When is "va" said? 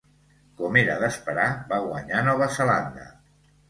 1.77-1.81